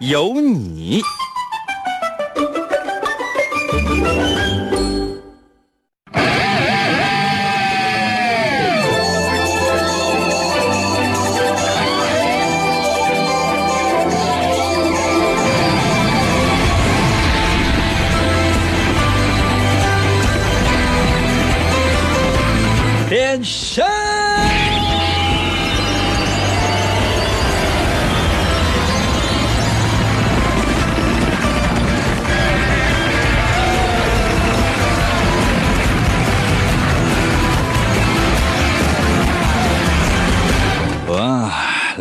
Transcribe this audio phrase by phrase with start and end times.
[0.00, 1.02] 有你。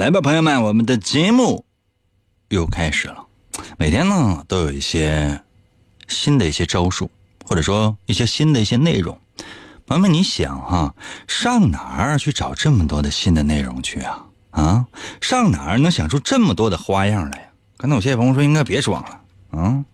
[0.09, 1.65] 来吧，朋友们，我们的节目
[2.47, 3.27] 又开始了。
[3.77, 5.39] 每天呢，都有一些
[6.07, 7.11] 新的一些招数，
[7.45, 9.19] 或者说一些新的一些内容。
[9.85, 10.95] 朋友们，你想哈，
[11.27, 14.25] 上哪儿去找这么多的新的内容去啊？
[14.49, 14.87] 啊，
[15.21, 17.45] 上哪儿能想出这么多的花样来呀？
[17.77, 19.21] 刚才有些朋友说，应该别装了
[19.51, 19.85] 啊，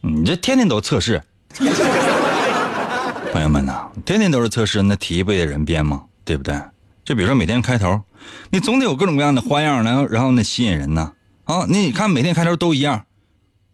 [0.00, 1.22] 你这天天都测试。
[3.32, 6.02] 朋友们呐，天天都是测试，那题不得人编吗？
[6.24, 6.60] 对不对？
[7.08, 8.02] 就比如说每天开头，
[8.50, 11.10] 你总得有各种各样的花样，然后然后呢吸引人呢。
[11.44, 13.02] 啊，你看每天开头都一样，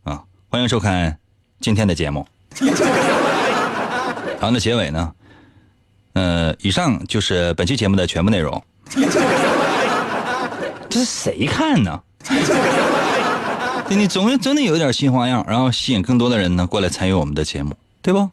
[0.04, 1.18] 啊，欢迎收看
[1.58, 2.24] 今天的节目。
[2.60, 5.12] 然后呢，结尾呢，
[6.12, 8.62] 呃，以上就是本期节目的全部内容。
[10.88, 12.00] 这是谁看呢？
[13.88, 18.30] 对你总总得有点新花样，然后吸引更多的人呢过来参与我们的节目，对不？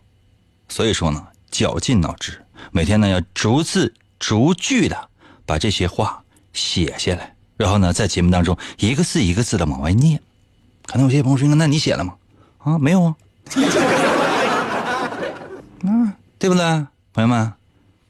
[0.70, 5.10] 所以说呢，绞尽脑汁，每天呢要逐字逐句的
[5.48, 6.24] 把这些话
[6.54, 10.22] 写下来，然后呢在节目当中一个字一个字的往外念。
[10.86, 12.14] 可能有些朋友说：“那你写了吗？”
[12.60, 13.16] 啊，没有啊。
[15.84, 16.64] 嗯，对不对，
[17.14, 17.52] 朋友们？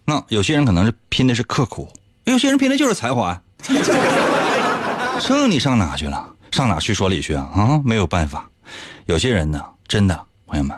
[0.04, 1.88] 那有些人可能是拼的是刻苦，
[2.26, 3.42] 有些人拼的就是才华。
[5.22, 6.28] 这你上哪去了？
[6.52, 7.50] 上哪去说理去啊？
[7.56, 8.50] 啊，没有办法。
[9.06, 10.78] 有些人呢，真的，朋友们，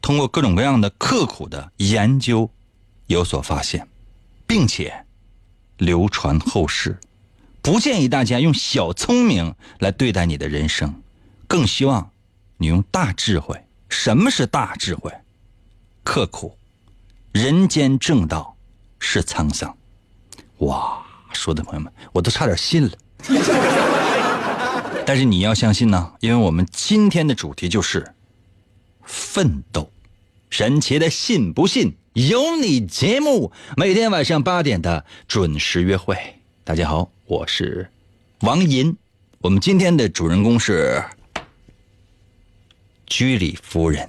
[0.00, 2.50] 通过各种各样的刻苦的研究，
[3.06, 3.86] 有所发现，
[4.46, 5.04] 并且
[5.78, 6.98] 流传后世。
[7.62, 11.02] 不建议大家用小聪明来对待你的人生，
[11.46, 12.10] 更希望
[12.58, 13.58] 你用大智慧。
[13.88, 15.12] 什么是大智慧？
[16.02, 16.58] 刻苦，
[17.32, 18.56] 人间正道
[18.98, 19.74] 是沧桑。
[20.58, 21.02] 哇，
[21.32, 22.92] 说的朋友们，我都差点信了。
[25.06, 28.14] 但是你要相信呢，因为我们今天的主题就是
[29.04, 29.90] 奋斗。
[30.50, 36.16] 神奇的信不信有你节目，每天晚上八点的准时约会。
[36.62, 37.90] 大家好，我是
[38.42, 38.96] 王银。
[39.40, 41.02] 我们今天的主人公是
[43.04, 44.08] 居里夫人。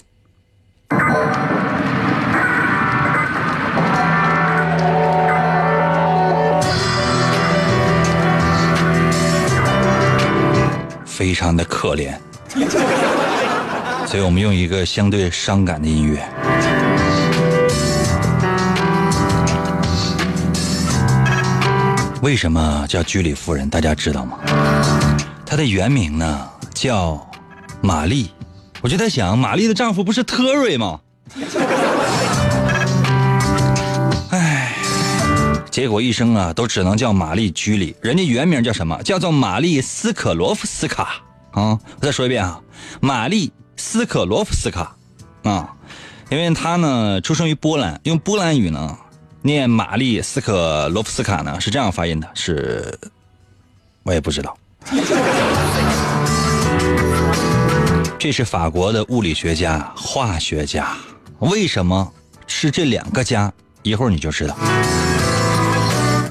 [11.08, 12.16] 非常的可怜，
[14.06, 16.24] 所以我们用一个相对伤感的音乐。
[22.26, 23.70] 为什么叫居里夫人？
[23.70, 24.40] 大家知道吗？
[25.46, 27.24] 她的原名呢叫
[27.82, 28.32] 玛丽。
[28.82, 31.00] 我就在想，玛丽的丈夫不是特瑞吗？
[34.32, 34.76] 唉，
[35.70, 37.96] 结果一生啊都只能叫玛丽居里。
[38.02, 39.00] 人家原名叫什么？
[39.04, 41.22] 叫做玛丽斯可罗夫斯卡
[41.52, 41.78] 啊！
[42.00, 42.60] 我再说一遍啊，
[43.02, 44.96] 玛丽斯可罗夫斯卡
[45.44, 45.76] 啊，
[46.32, 48.98] 因为她呢出生于波兰，用波兰语呢
[49.46, 52.98] 念玛丽斯可罗夫斯卡呢是这样发音的，是，
[54.02, 54.58] 我也不知道。
[58.18, 60.98] 这是法国的物理学家、化学家，
[61.38, 62.12] 为什么
[62.48, 63.54] 是这两个家？
[63.84, 64.58] 一会儿你就知道。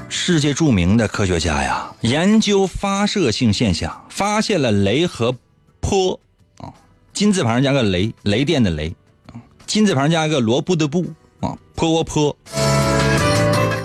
[0.09, 5.33] 世界著名的科学家呀，研究发射性现象，发现了雷和
[5.79, 6.19] 波
[6.57, 6.67] 啊，
[7.13, 8.93] 金字旁加个雷，雷电的雷，
[9.65, 11.05] 金字旁加一个罗布的布
[11.39, 12.35] 啊，波波。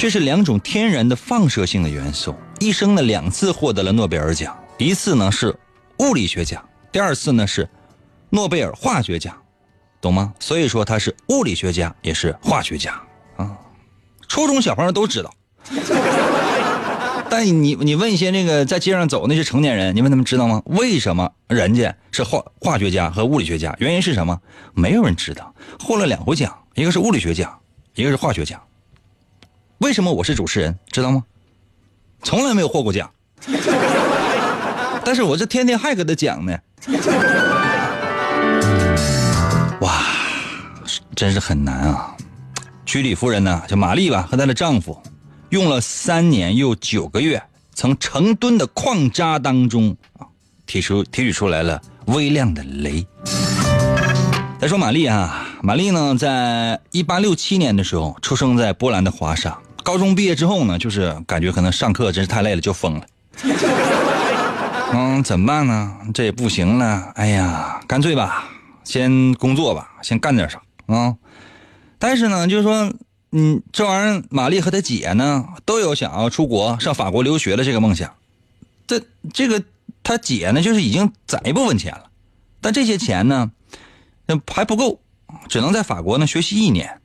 [0.00, 5.54] 这是两种天然的放射性的元素，一生呢两次获得了诺贝尔奖，一次呢是
[5.98, 7.68] 物理学奖，第二次呢是。
[8.30, 9.36] 诺贝尔化学奖，
[10.00, 10.32] 懂吗？
[10.40, 12.98] 所以说他是物理学家，也是化学家
[13.36, 13.54] 啊。
[14.26, 15.30] 初中小朋友都知道。
[17.28, 20.62] 但你你问一些那个在街上走那些成年人，你问他们知道吗？
[20.64, 23.76] 为什么人家是化化学家和物理学家？
[23.78, 24.40] 原因是什么？
[24.72, 25.54] 没有人知道。
[25.78, 27.60] 获了两回奖，一个是物理学奖，
[27.94, 28.58] 一个是化学奖。
[29.80, 30.78] 为什么我是主持人？
[30.92, 31.24] 知道吗？
[32.22, 33.10] 从来没有获过奖，
[35.02, 36.54] 但是我这天天还给他讲呢。
[39.80, 40.02] 哇，
[41.16, 42.14] 真是很难啊！
[42.84, 45.02] 居里夫人呢，叫玛丽吧，和她的丈夫
[45.48, 47.42] 用了三年又九个月，
[47.74, 50.26] 从成吨的矿渣当中啊
[50.66, 53.06] 提出提取出来了微量的镭。
[54.60, 59.58] 再说玛丽啊，玛丽呢，在一八六七年的时候出生在波兰的华沙。
[59.82, 63.06] 高中毕业之后呢，就是感觉可能上课真是太累了，就疯了。
[64.92, 65.96] 嗯，怎么办呢？
[66.12, 67.12] 这也不行了。
[67.14, 68.48] 哎呀，干脆吧，
[68.82, 71.14] 先工作吧，先干点啥啊？
[71.98, 72.92] 但是呢，就是说，
[73.30, 78.12] 嗯，这玩意儿，玛丽和她姐呢，都有想要出国上法国留学的这个梦想。
[78.86, 79.00] 这
[79.32, 79.62] 这个，
[80.02, 82.06] 她姐呢，就是已经攒一部分钱了，
[82.60, 83.52] 但这些钱呢，
[84.26, 85.00] 那还不够，
[85.48, 87.00] 只能在法国呢学习一年，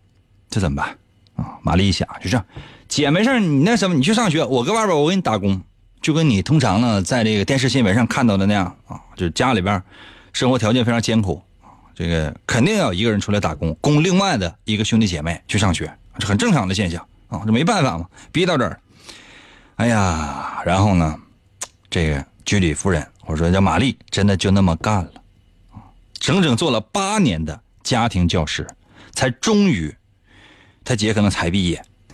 [0.50, 0.98] 这怎么办？
[1.36, 2.46] 啊，玛丽一想，就这样，
[2.88, 5.62] 姐没事你那什么，你去上学，我搁外边我给你打工，
[6.02, 9.82] 就跟你通常呢在这个电视新闻上看到的那样啊，就家里边
[10.32, 18.80] 生活条件非常艰苦啊，这个肯定要一个人出来打工，供另外的一个兄弟姐妹去上学，这很正常的现象啊，这没办法嘛，逼到这儿。
[19.76, 21.20] 哎呀，然后呢，
[21.90, 25.12] 这个居里夫人或者说叫玛丽，真的就那么干了，
[26.14, 28.66] 整整做了八年的家庭教师，
[29.12, 29.94] 才终于。
[30.86, 31.84] 他姐可能才毕业，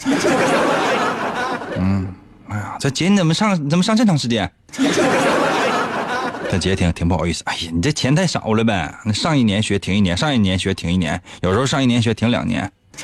[1.78, 2.08] 嗯，
[2.48, 4.50] 哎呀，这姐你怎么上你怎么上这长时间？
[6.50, 8.98] 他姐挺挺不好意思，哎呀，你这钱太少了呗？
[9.06, 12.72] 那上一年学停一年，上一年学停一年，有时候上一年学停两年。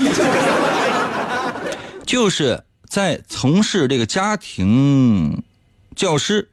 [2.06, 5.44] 就是在从事这个家庭
[5.96, 6.50] 教师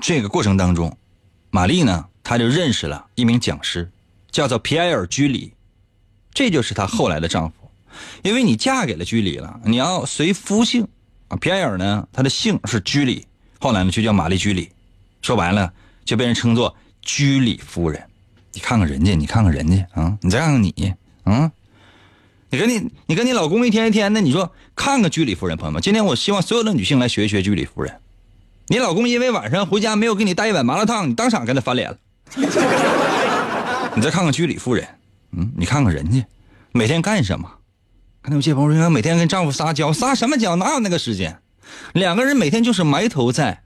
[0.00, 0.96] 这个过程当中，
[1.50, 3.88] 玛丽呢，她就认识了一名讲师，
[4.32, 5.54] 叫做皮埃尔·居里，
[6.34, 7.67] 这就是她后来的丈夫。
[8.22, 10.86] 因为你嫁给了居里了，你要随夫姓
[11.28, 11.36] 啊。
[11.36, 13.26] 皮埃尔呢，他的姓是居里，
[13.58, 14.70] 后来呢就叫玛丽居里，
[15.22, 15.72] 说白了
[16.04, 18.02] 就被人称作居里夫人。
[18.52, 21.50] 你看看人家，你看看人家啊，你再看看你啊，
[22.50, 27.94] 你跟你你跟你老公一天一天的，你说看看居里夫人，朋友们，今天我希望所有的女性来学一学居里夫人。
[28.68, 31.96] 你老公因为晚上回家没有给你带一碗麻辣烫，你当场跟他翻脸了。
[33.96, 34.86] 你再看看居里夫人，
[35.32, 36.24] 嗯，你看看人家
[36.72, 37.50] 每天干什么？
[38.28, 40.54] 看那些朋友说，每天跟丈夫撒娇，撒什么娇？
[40.56, 41.40] 哪有那个时间？
[41.94, 43.62] 两个人每天就是埋头在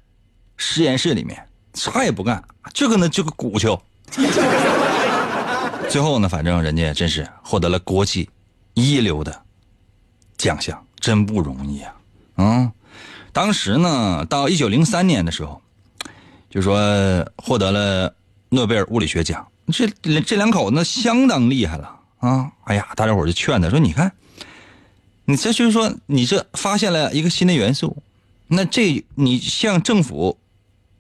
[0.56, 2.43] 实验室里面，啥也不干，
[2.73, 3.81] 就搁那就个鼓球。
[5.91, 8.31] 最后呢，反正人家真是获得了国际
[8.75, 9.43] 一流的
[10.38, 11.94] 奖项，真不容易啊！
[12.37, 12.73] 啊，
[13.32, 15.61] 当时呢，到一九零三年的时候，
[16.49, 16.79] 就说
[17.37, 18.15] 获得了
[18.49, 19.44] 诺贝尔物理学奖。
[19.73, 19.88] 这
[20.20, 22.53] 这两口子相当厉害了啊！
[22.65, 24.12] 哎呀，大家伙就劝他说：“你看。”
[25.24, 27.96] 你这就是说，你这发现了一个新的元素，
[28.48, 30.38] 那这你向政府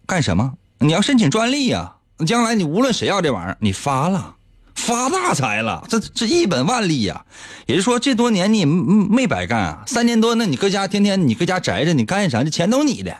[0.06, 0.54] 干什么？
[0.78, 1.96] 你要申请专利呀！
[2.26, 4.36] 将来你无论谁要这玩意儿，你发了，
[4.74, 7.24] 发大财了，这这一本万利呀！
[7.66, 12.44] 也就是说，这多年你没白干啊，三年多，那你搁家天天你搁家宅着，你干啥？
[12.44, 13.16] 这钱都你的。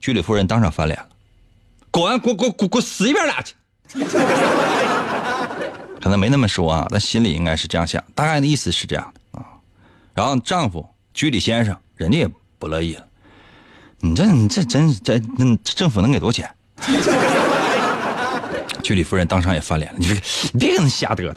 [0.00, 1.08] 居里夫人当场翻脸了，
[1.90, 3.54] 滚滚滚滚滚死一边俩去！
[6.00, 9.20] 可能没那么说啊，但心里应该是这样想，大概的意思是这样的。
[10.14, 12.28] 然后丈夫居里先生，人家也
[12.58, 13.08] 不乐意了。
[13.98, 16.50] 你这你这真这那政府能给多少钱？
[18.82, 19.98] 居里夫人当场也翻脸了。
[19.98, 20.14] 你别
[20.52, 21.36] 你别跟他瞎嘚瑟，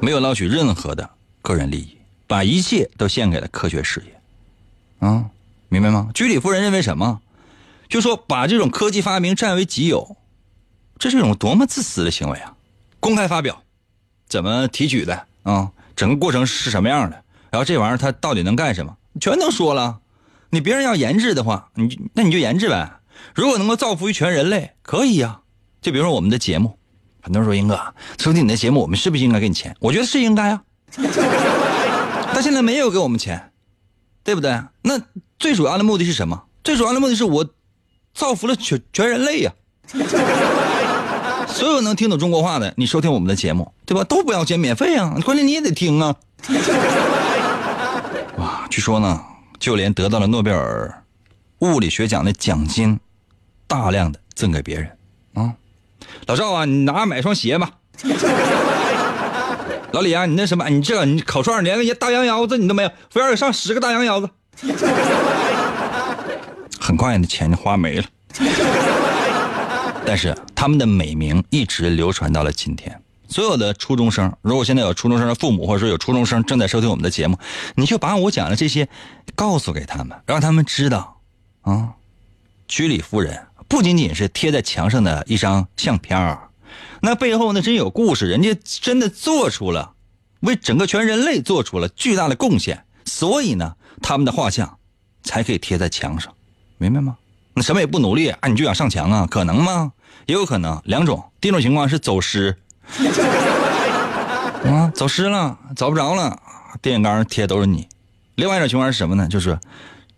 [0.00, 1.08] 没有捞取任何的
[1.42, 5.06] 个人利益，把一切都献给了科学事业。
[5.06, 5.26] 啊，
[5.68, 6.08] 明白吗？
[6.14, 7.20] 居里夫人认为什么？
[7.86, 10.16] 就说把这种科技发明占为己有，
[10.98, 12.54] 这是一种多么自私的行为啊！
[12.98, 13.62] 公开发表，
[14.26, 15.70] 怎么提取的啊？
[15.96, 17.22] 整个过程是什么样的？
[17.50, 18.96] 然后这玩意儿它到底能干什么？
[19.20, 20.00] 全都说了。
[20.50, 23.00] 你别人要研制的话，你那你就研制呗。
[23.34, 25.40] 如果能够造福于全人类，可以呀。
[25.80, 26.78] 就比如说我们的节目，
[27.22, 27.80] 很多人说英哥
[28.18, 29.76] 收听你的节目，我们是不是应该给你钱？
[29.80, 30.62] 我觉得是应该啊。
[32.32, 33.52] 他现在没有给我们钱，
[34.22, 34.60] 对不对？
[34.82, 35.00] 那
[35.38, 36.44] 最主要的目的是什么？
[36.62, 37.46] 最主要的目的是我
[38.14, 39.52] 造福了全全人类呀。
[41.54, 44.02] 所有能听懂中国话的，你收听我们的节目，对吧？
[44.02, 45.16] 都不要钱，免费啊！
[45.24, 46.16] 关键你也得听啊。
[48.36, 49.20] 哇，据说呢，
[49.60, 51.04] 就连得到了诺贝尔
[51.60, 52.98] 物理学奖的奖金，
[53.68, 54.90] 大量的赠给别人
[55.34, 55.54] 啊。
[56.26, 57.70] 老赵啊，你拿买双鞋吧。
[59.92, 64.28] 老李啊，你那什么，你这你烤串连个大羊腰子你都没有，非要上十个大羊腰子。
[66.80, 68.04] 很快的钱就花没了。
[70.06, 73.00] 但是他们的美名一直流传到了今天。
[73.26, 77.38] 所有的初中生，如果现在有初中生的父母，或者说有初中生正在收听我们的节目，
[77.74, 78.88] 你就把我讲的这些
[79.34, 81.20] 告诉给他们，让他们知道，
[81.62, 81.94] 啊，
[82.68, 86.50] 居里夫人不仅仅是贴在墙上的一张相片儿，
[87.00, 89.94] 那背后那真有故事，人家真的做出了，
[90.40, 94.78] 为整个全人类做出了巨大的贡献，所以呢，他们的画像
[95.24, 96.32] 才可以贴在墙上，
[96.78, 97.16] 明白吗？
[97.54, 99.26] 那什么也不努力啊，你就想上墙啊？
[99.30, 99.92] 可能吗？
[100.26, 102.56] 也有可能，两种，第一种情况是走失。
[104.64, 106.38] 啊，走失了，找不着了，
[106.82, 107.88] 电线杆上贴都是你。
[108.34, 109.28] 另外一种情况是什么呢？
[109.28, 109.58] 就是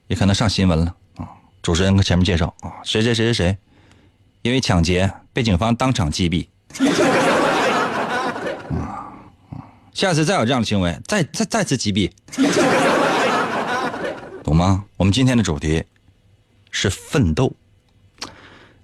[0.07, 1.29] 也可能上新闻了啊。
[1.63, 3.59] 主持人搁前面介绍啊，谁谁谁谁谁，
[4.43, 6.47] 因为抢劫被警方当场击毙。
[8.71, 9.05] 啊
[9.93, 12.11] 下次再有这样的行为，再再再次击毙，
[14.45, 14.85] 懂吗？
[14.99, 15.83] 我们今天的主题
[16.71, 17.53] 是奋斗。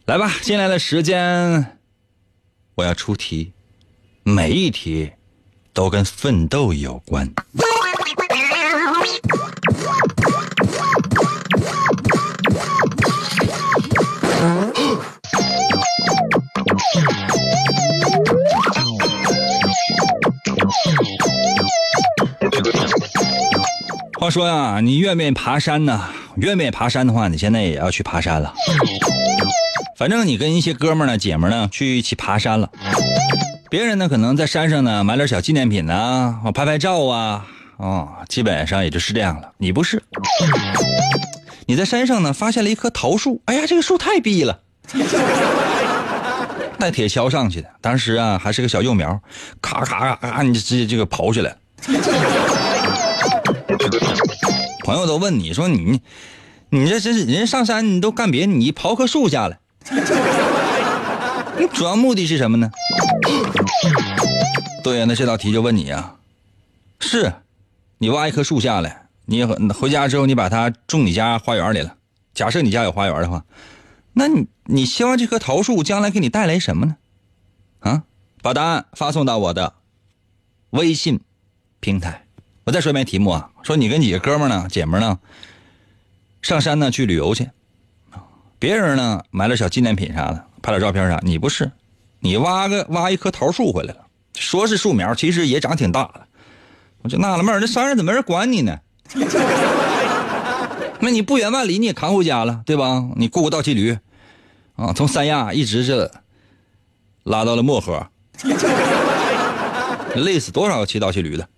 [0.06, 1.78] 来吧，接下来的时间
[2.74, 3.52] 我要出题。
[4.24, 5.12] 每一题
[5.72, 7.32] 都跟奋斗有关。
[24.18, 26.08] 话说呀，你愿不愿意爬山呢？
[26.36, 28.52] 愿不愿意爬山的话，你现在也要去爬山了。
[29.96, 32.70] 反正你跟一些哥们儿呢、姐们儿呢去一起爬山了。
[33.70, 37.46] 别人呢，可能在山上呢买点小纪念品呐，拍拍照啊，
[37.76, 39.52] 哦，基本上也就是这样了。
[39.58, 40.02] 你不是，
[41.66, 44.58] 你在山上呢发现了一棵桃树，哎呀，这个树太逼了，
[46.78, 49.20] 带铁锹上去的，当时啊还是个小幼苗，
[49.60, 51.56] 咔咔咔，你就直接这个刨起来。
[54.84, 56.00] 朋友都问你说你，
[56.70, 59.58] 你这这人上山你都干别，你刨棵树下来。
[61.58, 62.70] 你 主要目的是什么呢？
[64.82, 66.16] 对呀，那这道题就问你呀，
[67.00, 67.32] 是，
[67.98, 71.96] 你挖一棵树下来，你回家之后你把它种你家花园里了。
[72.34, 73.44] 假设你家有花园的话，
[74.14, 76.96] 那你你希望这棵桃树将来给你带来什么呢？
[77.80, 78.02] 啊，
[78.42, 79.74] 把答案发送到我的
[80.70, 81.20] 微信
[81.78, 82.24] 平台。
[82.64, 85.18] 我再说一遍题目啊，说你跟几个哥们呢、姐们呢，
[86.42, 87.50] 上山呢去旅游去，
[88.58, 90.44] 别人呢买了小纪念品啥的。
[90.62, 91.18] 拍点照片啥？
[91.24, 91.72] 你不是，
[92.20, 96.26] 你挖个挖一棵桃树回来了，说是树苗，其实也长挺大了。
[97.02, 98.78] 我就纳了闷，这山上怎么没人管你呢？
[101.00, 103.04] 那你不远万里你也扛回家了，对吧？
[103.16, 103.98] 你雇个倒骑驴，
[104.76, 106.08] 啊，从三亚一直是
[107.24, 108.06] 拉到了漠河，
[110.14, 111.48] 累死多少骑倒骑驴的？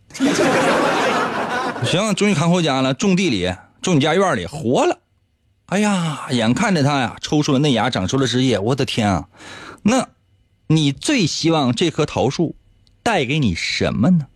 [1.84, 5.00] 行，终于扛回家了，种地里，种你家院里，活了。
[5.66, 8.58] 哎呀，眼看着它呀，抽出了嫩芽，长出了枝叶。
[8.58, 9.28] 我的天啊！
[9.82, 10.08] 那，
[10.66, 12.54] 你最希望这棵桃树
[13.02, 14.26] 带给你什么呢？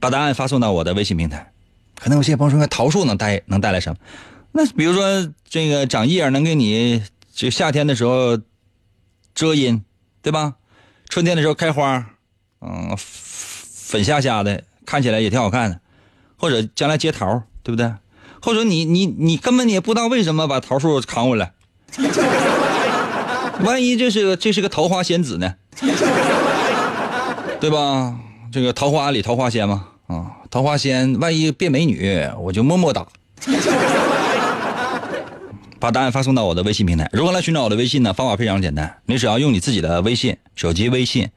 [0.00, 1.52] 把答案发送到我的微信平台。
[1.96, 3.98] 可能有些朋友说，桃树能带能带来什么？
[4.52, 8.38] 那比如说，这个长叶能给你，就夏天的时候
[9.34, 9.82] 遮阴，
[10.22, 10.54] 对吧？
[11.08, 12.10] 春天的时候开花，
[12.60, 15.80] 嗯，粉下下的，看起来也挺好看的。
[16.36, 17.90] 或者将来接桃，对不对？
[18.42, 21.52] 或者你你你根本你也不知道为什么把桃树扛回来，
[23.64, 25.54] 万一这是个这是个桃花仙子呢？
[27.60, 28.14] 对吧？
[28.52, 33.06] 这个桃花里桃花仙嘛，啊，桃花仙万一变美女，我就么么哒。
[35.80, 37.08] 把答案发送到我的微信平台。
[37.12, 38.12] 如何来寻找我的微信呢？
[38.12, 41.30] 方法非常简单，你只要用你自己的微信手机微信，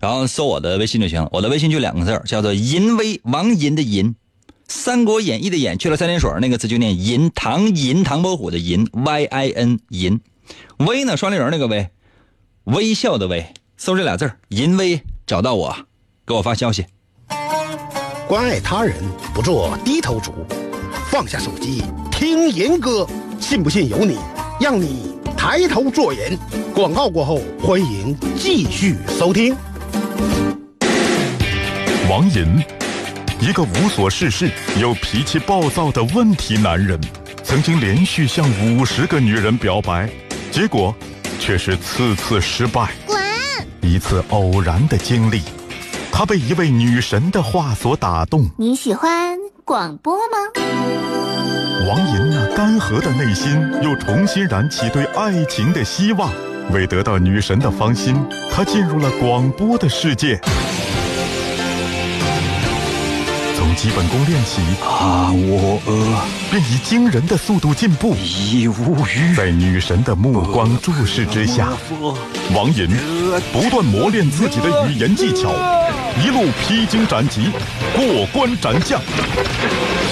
[0.00, 1.28] 然后搜我的微信就行。
[1.30, 4.06] 我的微信就两个字叫做“淫威”，王淫的淫。
[4.72, 10.20] 《三国演义》的演去了三点水，那个字就念银，唐银，唐伯虎的银，Y I N 银，
[10.78, 11.88] 威呢双立人那个威，
[12.64, 13.44] 微笑的微，
[13.76, 15.76] 搜这俩字银微，找到我，
[16.24, 16.86] 给我发消息。
[18.28, 18.94] 关爱他人，
[19.34, 20.32] 不做低头族，
[21.10, 23.04] 放下手机听银歌，
[23.40, 24.18] 信不信由你，
[24.60, 26.38] 让你抬头做人。
[26.72, 29.56] 广告过后，欢迎继续收听。
[32.10, 32.60] 王银。
[33.38, 34.50] 一个无所事事
[34.80, 37.00] 又脾气暴躁的问题男人，
[37.44, 40.10] 曾经连续向五十个女人表白，
[40.50, 40.92] 结果
[41.38, 42.90] 却是次次失败。
[43.06, 43.16] 滚！
[43.80, 45.40] 一次偶然的经历，
[46.10, 48.50] 他被一位女神的话所打动。
[48.58, 50.62] 你喜欢广播吗？
[51.88, 53.52] 王莹那干涸的内心
[53.82, 56.28] 又重新燃起对爱情的希望。
[56.72, 58.16] 为得到女神的芳心，
[58.52, 60.40] 他进入了广播的世界。
[63.80, 68.14] 基本功练习，啊，我呃便以惊人的速度进步。
[68.22, 69.34] 已无语。
[69.34, 71.70] 在女神的目光注视之下，
[72.54, 72.86] 王银
[73.54, 75.54] 不断磨练自己的语言技巧，
[76.22, 77.48] 一路披荆斩棘，
[77.94, 79.00] 过关斩将，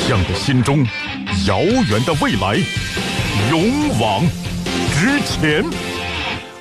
[0.09, 0.83] 向着心中
[1.47, 2.59] 遥远的未来
[3.51, 4.25] 勇往
[4.95, 5.63] 直前。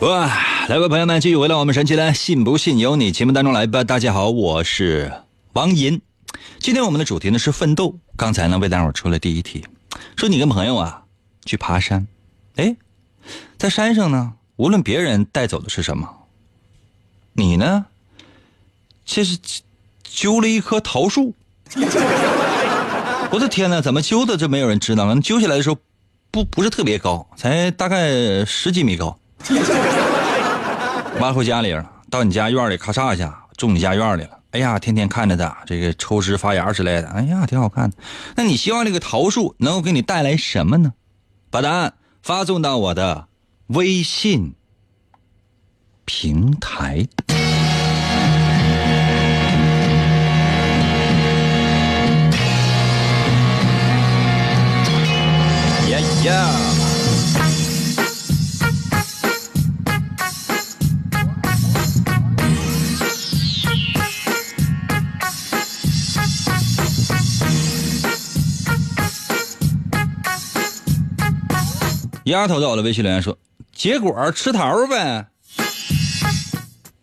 [0.02, 0.30] 哇，
[0.68, 3.86] 来吧，朋友们，继续回到我们神奇的“信不信由你”节目当中来吧。
[3.86, 5.10] 大家好，我是
[5.54, 6.02] 王银。
[6.60, 7.98] 今天我们的主题呢是奋斗。
[8.16, 9.66] 刚才呢为大伙出了第一题，
[10.16, 11.04] 说你跟朋友啊
[11.46, 12.08] 去爬山，
[12.56, 12.76] 哎，
[13.58, 16.28] 在山上呢，无论别人带走的是什么，
[17.34, 17.86] 你呢，
[19.06, 19.38] 这是
[20.04, 21.36] 揪了一棵桃树。
[23.30, 24.38] 我的天哪，怎么揪的？
[24.38, 25.20] 这没有人知道了。
[25.22, 25.78] 揪下来的时候，
[26.32, 29.20] 不不是特别高，才大概十几米高。
[31.20, 34.37] 挖回家里了，到你家院里，咔嚓一下种你家院里了。
[34.52, 37.98] 哎呀，天天看着它，这个抽枝发芽之类的，哎呀，挺好看的。
[38.36, 40.94] 那你希望这个桃树能够给你带来什么呢？
[41.50, 43.28] 把答案发送到我的
[43.68, 44.54] 微信
[46.06, 47.08] 平台。
[55.90, 56.77] 呀呀！
[72.28, 73.38] 丫头在我的微信留言说
[73.74, 75.28] ：“结果吃桃呗。”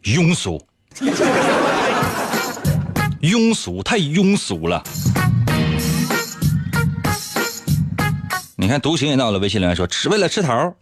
[0.05, 0.63] 庸俗，
[3.23, 4.83] 庸俗，太庸俗了。
[8.57, 10.75] 你看，独行也到了微信留言说：“吃为了吃桃。”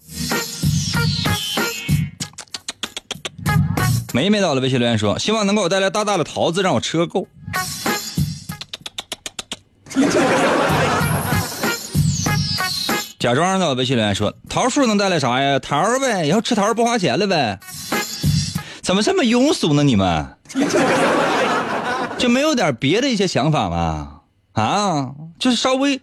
[4.13, 7.29] 梅梅到了微信留言说：“希望能给我带来大大的桃子，让我吃个够。”
[13.23, 15.61] 假装到我微信留言说：“桃树能带来啥呀？
[15.61, 17.61] 桃呗，以后吃桃不花钱了呗。”
[18.83, 19.85] 怎么这么庸俗呢？
[19.85, 20.37] 你们
[22.19, 24.23] 就没有点别的一些想法吗？
[24.55, 26.03] 啊，就是稍微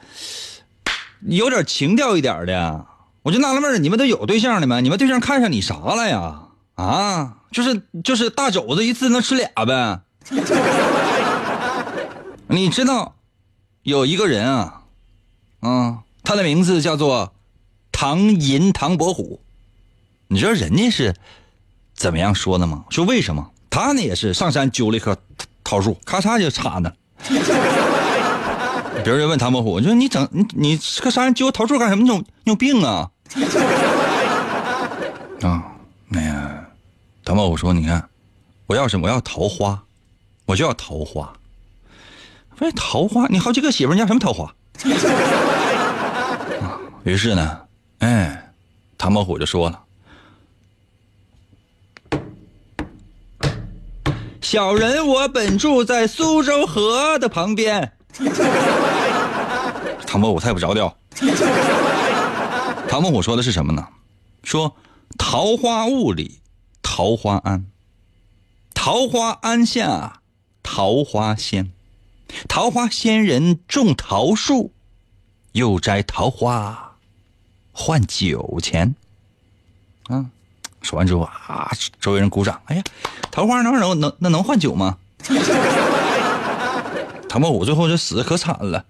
[1.28, 2.86] 有点情调一点的。
[3.24, 4.80] 我就纳了闷，你们都有对象了吗？
[4.80, 6.44] 你们对象看上你啥了呀？
[6.76, 10.00] 啊，就是就是大肘子一次能吃俩呗。
[12.48, 13.16] 你知道
[13.84, 14.84] 有一个人啊，
[15.60, 15.98] 啊。
[16.30, 17.34] 他的名字叫做
[17.92, 19.42] 唐寅唐伯虎，
[20.28, 21.16] 你知道人家是
[21.96, 22.86] 怎么样说的吗？
[22.92, 25.18] 说为什么他呢也是上山揪了一棵
[25.64, 26.94] 桃树，咔嚓就插那。
[29.04, 32.04] 别人就问唐伯虎，就说你整你你搁山上揪桃树干什么？
[32.04, 33.10] 你有你有病啊？
[35.42, 35.64] 啊，
[36.10, 36.64] 那呀，
[37.26, 38.08] 唐伯虎说，你看
[38.68, 39.08] 我要什么？
[39.08, 39.82] 我要桃花，
[40.46, 41.34] 我就要桃花。
[42.60, 44.54] 喂，桃花，你好几个媳妇，你要什么桃花？
[47.04, 47.62] 于是呢，
[48.00, 48.52] 哎，
[48.98, 49.84] 唐伯虎就说了
[54.42, 57.94] ：“小人我本住在苏州河的旁边。
[60.06, 60.96] ”唐伯虎太不着调。
[62.88, 63.88] 唐伯虎说的是什么呢？
[64.44, 64.76] 说
[65.18, 66.40] 桃花坞里
[66.82, 67.66] 桃花庵，
[68.74, 70.22] 桃花庵下
[70.64, 71.72] 桃花仙，
[72.48, 74.74] 桃花仙人种桃树，
[75.54, 76.89] 又摘桃花。
[77.82, 78.94] 换酒钱，
[80.10, 80.26] 啊！
[80.82, 82.60] 说完之后啊，周围人鼓掌。
[82.66, 82.84] 哎呀，
[83.32, 84.98] 桃花能能能那能换酒吗？
[87.30, 88.84] 唐伯虎最后就死的可惨了。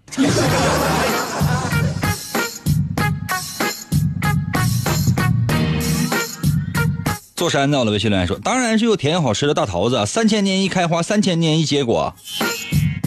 [7.36, 12.16] 坐山到了，微信留言说：“当然是又甜又好吃的大桃子，三千年一开花，三千年一结果。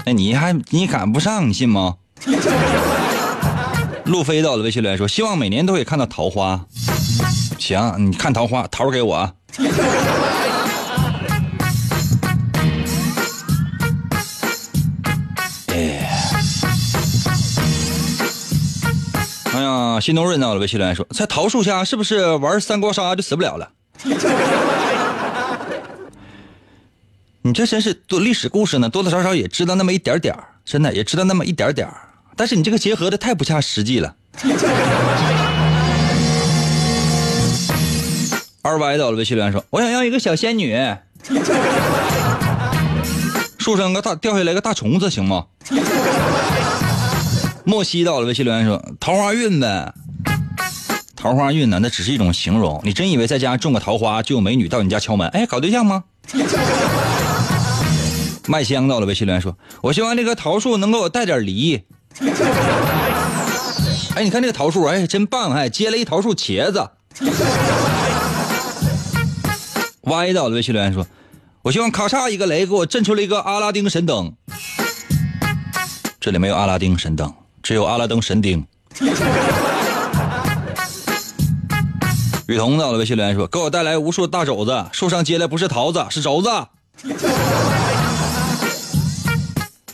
[0.07, 1.97] 那你还你赶不上，你信吗？”
[4.13, 6.67] 路飞到了微信留言说：“希望每年都可以看到桃花。”
[7.59, 9.17] 行，你看桃花，桃给我。
[15.69, 16.07] 哎，
[19.55, 23.71] 哎呀，新东润到了微信留言说：“在桃树下是不是玩三国杀就死不了了？”
[27.45, 31.89] 你这真是多历史故事呢，多多少少也知道那么一点点真的也知道那么一点点
[32.37, 34.15] 但是你这个结合的太不切实际了。
[38.63, 40.79] 二歪到了微信留言说：“我想要一个小仙女。
[43.59, 45.47] ”树上个大掉下来个大虫子行吗？
[47.65, 49.93] 莫西到了微信留言说：“桃花运呗。”
[51.17, 51.79] 桃花运呢？
[51.81, 52.81] 那只是一种形容。
[52.85, 55.29] 你真以为在家种个桃花就有美女到你家敲门？
[55.29, 56.05] 哎，搞对象吗？
[58.47, 61.85] 麦香到了微信留言说：“我希望这棵桃树能给我带点梨。”
[64.15, 65.53] 哎，你看这个桃树，哎，真棒！
[65.53, 66.87] 哎，结了一桃树茄子。
[70.03, 71.07] 歪倒的微信留言说
[71.63, 74.35] ：“我希望咔嚓一个雷给我震出了一个阿拉丁神灯。”
[76.21, 78.67] 这里没有阿拉丁神灯，只有阿拉丁神钉。
[82.47, 86.51] 雨桐到了微信留言说：“给我带来无数大肘子，树上结的不是桃子，是肘子。”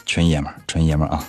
[0.04, 1.22] 纯爷们，纯爷们啊！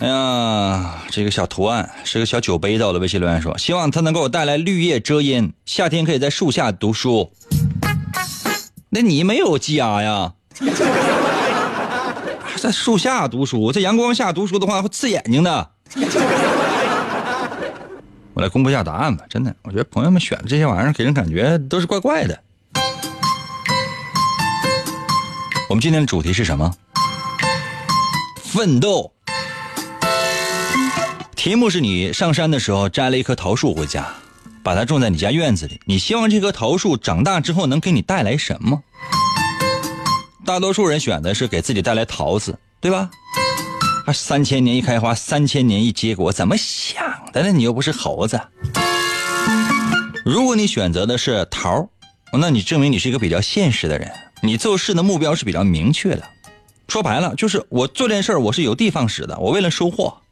[0.00, 7.32] 哎呀，这个小图案是个小酒杯，到了微信留言说：“希望它能给我带来绿叶遮阴，夏天可以在树下读书。”
[8.90, 10.34] 那你没有家呀？
[12.56, 15.70] 在树下读书，在阳光下读书的话会刺眼睛的。
[18.34, 22.38] 我来公布一下答案吧，真的，我觉得朋友们选的这些玩意儿给人感觉都是怪怪的。
[25.68, 26.72] 我们今天的主题是什么？
[28.50, 29.12] 奋斗。
[31.36, 34.08] 题目是你上山的时候摘了一棵桃树回家，
[34.62, 35.78] 把它种在你家院子里。
[35.84, 38.82] 你希望这棵桃树长大之后能给你带来什么？
[40.46, 43.10] 大多数人选的是给自己带来桃子，对吧？
[44.06, 47.52] 还三千年一开花，三千年一结果，怎么想的呢？
[47.52, 48.40] 你又不是猴子。
[50.24, 51.86] 如果你选择的是桃，
[52.32, 54.10] 那你证明你是一个比较现实的人，
[54.42, 56.22] 你做事的目标是比较明确的。
[56.88, 60.22] 说白了，就是我做这件事儿我是有的放矢的，我为了收获。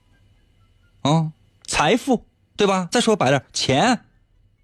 [1.03, 1.31] 啊，
[1.66, 2.25] 财富，
[2.57, 2.88] 对吧？
[2.90, 4.01] 再说白了，钱，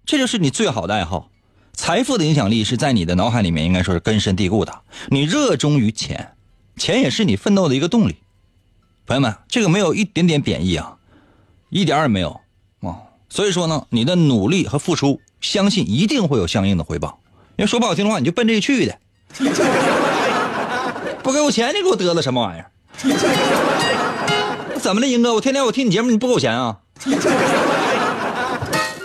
[0.05, 1.29] 这就是你最好的爱好。
[1.71, 4.81] 财富的影响力是在你的脑海里面，应该说是根深蒂固的。
[5.09, 6.35] 你热衷于钱，
[6.77, 8.17] 钱也是你奋斗的一个动力。
[9.05, 10.97] 朋友们，这个没有一点点贬义啊，
[11.69, 12.41] 一点也没有
[12.81, 13.01] 啊。
[13.29, 17.19] 所以说呢，你的努力和付出，相信一定会有相应的回报。
[17.55, 18.99] 因为说不好听的话，你就奔这个去的。
[21.23, 22.69] 不给我钱，你给我嘚瑟什么玩意儿？
[24.79, 25.33] 怎么了，英哥？
[25.33, 26.77] 我天天我听你节目，你不给我钱啊？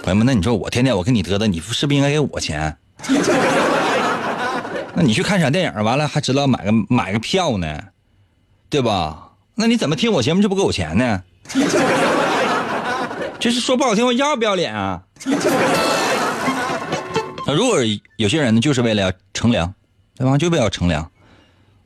[0.03, 2.77] 朋友们，那你说我天天我跟你嘚嘚，你是不是应该给我钱？
[4.95, 7.79] 那你去看场电影，完了还知道买个买个票呢，
[8.69, 9.29] 对吧？
[9.55, 11.23] 那你怎么听我节目就不给我钱呢？
[13.39, 15.01] 这是说不好听话，要不要脸啊？
[17.47, 17.79] 那如果
[18.17, 19.73] 有些人呢，就是为了要乘凉，
[20.17, 20.37] 对吧？
[20.37, 21.09] 就为了乘凉，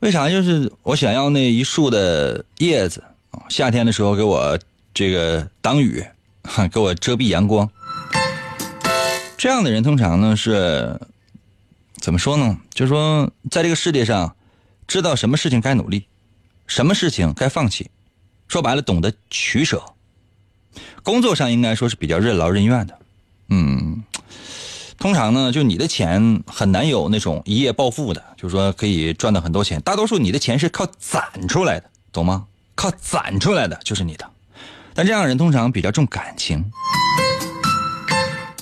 [0.02, 0.28] 为啥？
[0.28, 3.04] 就是我想要那一束的叶子。
[3.48, 4.58] 夏天的时候给我
[4.92, 6.04] 这个挡雨，
[6.72, 7.70] 给我遮蔽阳光。
[9.36, 11.00] 这样的人通常呢是
[12.00, 12.58] 怎么说呢？
[12.74, 14.34] 就是说，在这个世界上，
[14.88, 16.06] 知道什么事情该努力，
[16.66, 17.88] 什么事情该放弃。
[18.48, 19.80] 说白了，懂得取舍。
[21.04, 22.98] 工作上应该说是比较任劳任怨的。
[23.50, 23.91] 嗯，
[25.02, 29.80] 通常呢，就你的钱很难有那种一夜暴富的，就是说可以赚到很多钱。
[29.80, 32.46] 大多数你的钱是靠攒出来的，懂吗？
[32.76, 34.24] 靠攒出来的就是你的，
[34.94, 36.70] 但这样的人通常比较重感情。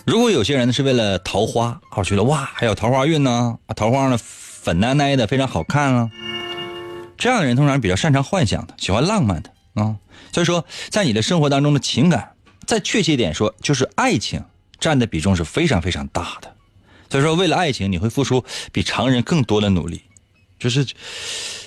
[0.06, 6.10] 如果有些人呢是为了桃花，我觉得哇还有桃花运呢，桃花呢粉奶奶的非常好看啊，
[7.18, 9.96] 这样的人通常比较擅长幻想的，喜欢浪漫的啊。
[10.32, 12.32] 所以说，在你的生活当中的情感，
[12.66, 14.42] 再确切一点说，就是爱情
[14.80, 16.50] 占的比重是非常非常大的。
[17.10, 20.00] 所以说，为了爱情，你会付出比常人更多的努力。
[20.58, 20.86] 就是，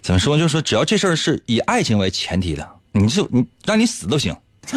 [0.01, 0.37] 怎么说？
[0.37, 4.35] 就是说，只要这事儿是以爱情为前提的，你就你让你死都行。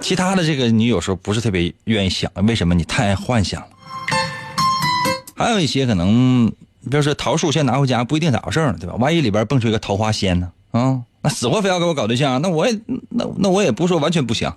[0.00, 2.74] 其他的这个，你有时候不是特别愿意想，为什么？
[2.74, 3.68] 你太爱幻想了。
[5.36, 6.50] 还有一些可能，
[6.90, 8.96] 比如说桃树先拿回家，不一定咋回事呢，对吧？
[8.96, 10.50] 万一里边蹦出一个桃花仙呢？
[10.72, 14.52] 啊，那死活非要跟我搞对象，那我也那那我也不说完全不行。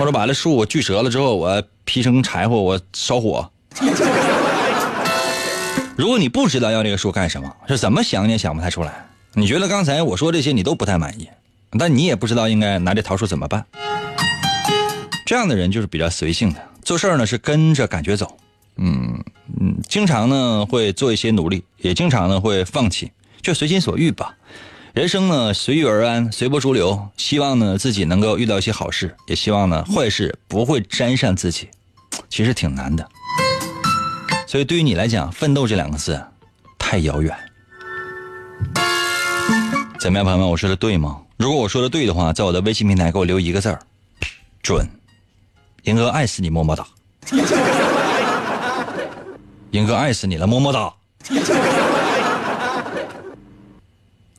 [0.00, 3.50] 或者把这树我锯折了之后，我劈成柴火，我烧火。
[5.94, 9.06] 如果你不知道要这个树干什么，是怎么想你也想不太出来。
[9.34, 11.28] 你觉得刚才我说这些你都不太满意，
[11.78, 13.66] 但你也不知道应该拿这桃树怎么办。
[15.26, 18.38] 这样的人就是比较随性的，做事呢是跟着感觉走。
[18.76, 19.22] 嗯
[19.60, 24.34] 嗯，经常呢会做一些努力，也经常呢会放弃，就随心所欲吧。
[24.92, 27.08] 人生呢随遇而安，随波逐流。
[27.16, 31.68] 希望呢自己能够遇到一些好事，也希望呢坏事不会沾上自己。
[32.28, 33.08] 其实挺难的。
[34.48, 36.20] 所以，对于你来讲，“奋斗”这两个字
[36.76, 37.36] 太遥远。
[40.00, 40.48] 怎么样，朋友们？
[40.48, 41.20] 我说的对吗？
[41.36, 43.78] 如果我说的对的话，在我的微信平台给我留一个字儿，
[44.60, 44.84] 准。
[45.84, 46.84] 英哥爱死你，么么哒。
[49.70, 50.92] 英哥爱死你了，么么哒。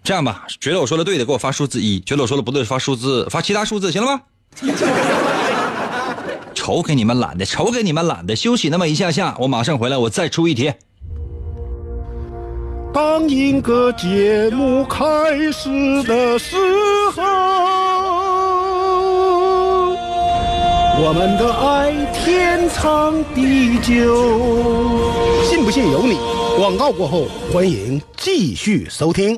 [0.03, 4.21] 这样吧，觉得我说的对的，给我发数字一；觉得我说的不对，发数字，发其他数字，行了吗？
[6.55, 10.73] 瞅给你们懒的，瞅给你们懒的，休息那么一下下，我马上回来，我再出一题。
[12.93, 14.99] 当一个节目开
[15.51, 16.57] 始的时
[17.15, 17.23] 候，
[21.03, 24.99] 我们的爱天长地久。
[25.49, 26.17] 信不信由你。
[26.57, 29.37] 广告过后，欢迎继续收听。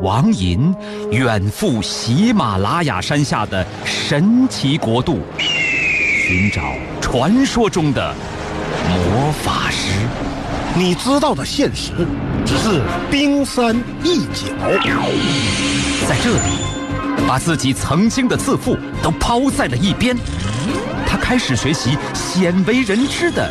[0.00, 0.72] 王寅
[1.10, 6.62] 远赴喜马拉雅山下的神奇国度，寻找
[7.00, 8.14] 传说中的
[8.88, 9.90] 魔法师。
[10.76, 11.90] 你知道的现实
[12.46, 12.80] 只是
[13.10, 14.54] 冰山一角。
[16.06, 20.16] 在这里，把自己曾经的自负都抛在了一边，
[21.08, 23.50] 他开始学习鲜为人知的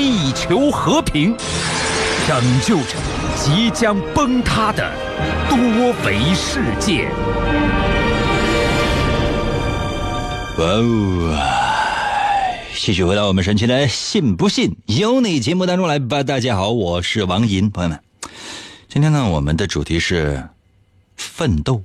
[0.00, 1.36] 地球和平，
[2.26, 2.96] 拯救着
[3.36, 4.90] 即将崩塌的
[5.46, 5.58] 多
[6.06, 7.10] 维世界。
[10.56, 11.36] 哇哦！
[12.74, 16.22] 继续回到我们神奇的“信不信由你”节目当中来吧。
[16.22, 18.00] 大家好，我是王银，朋友们，
[18.88, 20.48] 今天呢，我们的主题是
[21.14, 21.82] 奋斗。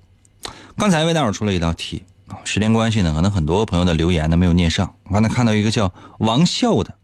[0.77, 2.05] 刚才为大伙出了一道题，
[2.45, 4.95] 时间关系呢，可能很多朋友的留言呢没有念上。
[5.03, 6.95] 我刚才看到一个叫王笑的，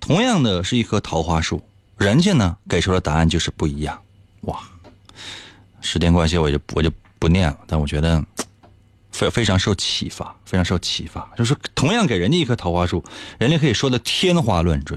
[0.00, 1.62] 同样的是一棵桃花树，
[1.96, 4.00] 人家呢给出的答案就是不一样。
[4.42, 4.58] 哇，
[5.80, 8.24] 时间关系我就我就不念了，但我觉得。
[9.12, 11.28] 非非常受启发，非常受启发。
[11.36, 13.04] 就是同样给人家一棵桃花树，
[13.38, 14.96] 人家可以说的天花乱坠，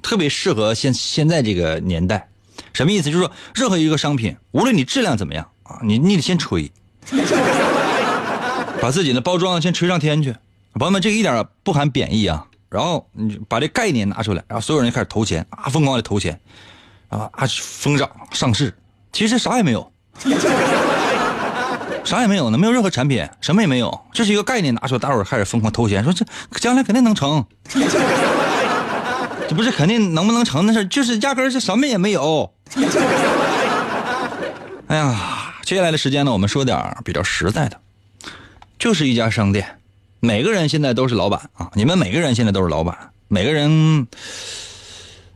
[0.00, 2.28] 特别适合现现在这个年代。
[2.72, 3.10] 什么意思？
[3.10, 6.72] 就是说，任何一个商品，无论你质量怎么样啊，你你得先吹，
[8.80, 10.34] 把自己的包装先吹上天去。
[10.72, 12.46] 朋友们，这个一点不含贬义啊。
[12.72, 16.40] 然后你把这概念拿出来，然后所有人就开始投钱啊，疯狂的投钱
[17.08, 18.74] 啊啊，疯涨上市，
[19.12, 19.92] 其实啥也没有。
[22.04, 26.24] 啥也没有呢，没有任何产品，什么也没有，这是一个概念拿出来，大伙儿开始疯狂投钱，说这
[26.58, 27.44] 将来肯定能成，
[29.48, 32.52] 这不是肯定能不能成的事，就是压根儿是什么也没有。
[34.88, 37.78] 哎呀，接下来的时间呢，我们说点比较实在的，
[38.78, 39.78] 就是一家商店，
[40.24, 44.06] 每个人现在都是老板啊，你们每个人现在都是老板，每个人，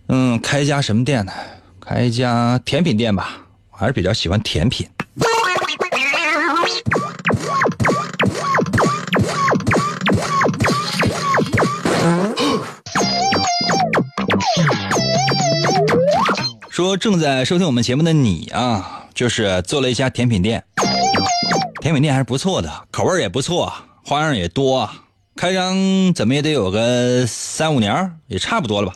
[0.06, 1.32] 嗯，开一家什么店呢？
[1.80, 3.36] 开一家甜品店吧，
[3.72, 4.88] 我还是比较喜欢甜品。
[16.70, 20.62] 说正在收听我们节目的你啊，就是做了一家甜品店，
[21.80, 23.72] 甜品店还是不错的，口味也不错，
[24.08, 25.02] 花样也多啊，
[25.34, 28.94] 开张怎么也得有个三五年，也差不多了吧，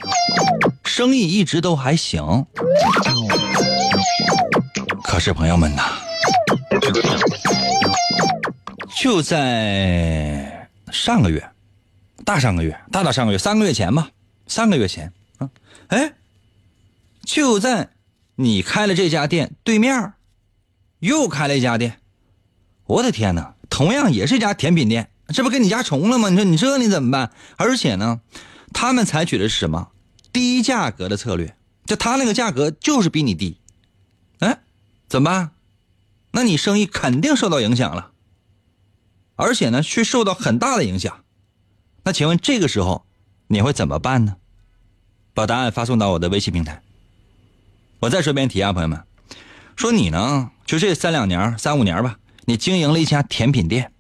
[0.85, 2.47] 生意一直都还行。
[5.03, 5.83] 可是朋友们呐，
[8.97, 11.45] 就在上个月，
[12.25, 14.11] 大上个月，大大上个月，三个月前吧，
[14.47, 15.51] 三个月前啊，
[15.89, 16.13] 哎。
[17.23, 17.91] 就在
[18.37, 20.15] 你开了这家店对面，
[21.01, 21.99] 又开了一家店。
[22.87, 23.55] 我的天哪！
[23.81, 26.29] 同样也是一家甜品店，这不跟你家重了吗？
[26.29, 27.33] 你说你这你怎么办？
[27.57, 28.21] 而且呢，
[28.75, 29.89] 他们采取的是什么
[30.35, 31.57] 低价格的策略？
[31.87, 33.57] 就他那个价格就是比你低，
[34.41, 34.61] 哎，
[35.09, 35.53] 怎么办？
[36.33, 38.11] 那你生意肯定受到影响了，
[39.37, 41.25] 而且呢，却受到很大的影响。
[42.05, 43.07] 那请问这个时候
[43.47, 44.37] 你会怎么办呢？
[45.33, 46.83] 把答案发送到我的微信平台。
[48.01, 49.03] 我再说一遍题啊，朋友们，
[49.75, 53.93] 说你呢，就这三两年、三五年吧，你经营了一家甜品店，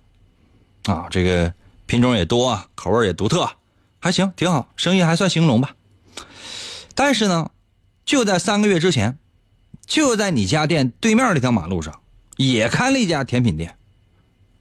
[0.84, 1.52] 啊，这个
[1.86, 3.48] 品种也多，口味也独特，
[3.98, 5.74] 还行，挺好，生意还算兴隆吧。
[6.94, 7.50] 但是呢，
[8.04, 9.18] 就在三个月之前，
[9.86, 12.00] 就在你家店对面那条马路上，
[12.36, 13.76] 也开了一家甜品店，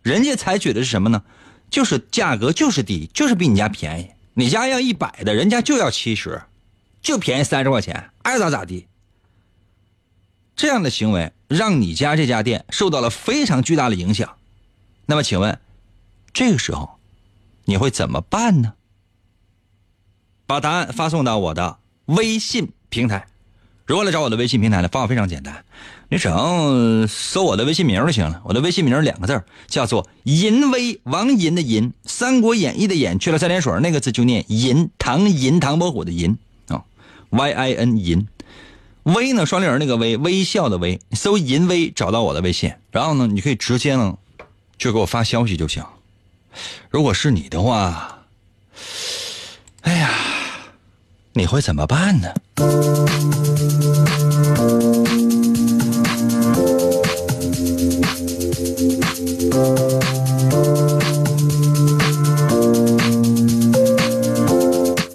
[0.02, 1.24] 人家采取的是什么呢？
[1.70, 4.10] 就是价格就是低，就是比你家便宜。
[4.34, 6.42] 你家要一百的，人家就要七十，
[7.02, 8.88] 就便宜三十块钱，爱咋咋地。
[10.60, 14.36] 这样的行为让你家这家店受到了非常巨大的影响。
[15.06, 15.58] 那么，请问，
[16.34, 17.00] 这个时候
[17.64, 18.74] 你会怎么办呢？
[20.46, 23.26] 把答案发送到我的微信平台。
[23.86, 24.90] 如何来找我的微信平台呢？
[24.90, 25.64] 方法非常简单，
[26.10, 28.42] 你只要搜我的微信名就行了。
[28.44, 36.84] 我的微信名两个字叫做“银威”，王银的银，《三国演义》的演去了三点水，那个字就念银，唐银，唐伯虎的银啊
[37.30, 38.28] ，Y I N 银。
[39.14, 44.18] 微呢，双立人那个微，微笑的微，搜“银微”找到我的微信，然后呢，你可以直接呢
[44.78, 45.84] 就给我发消息就行。
[46.90, 48.26] 如果是你的话，
[49.82, 50.12] 哎呀，
[51.34, 52.34] 你会怎么办呢？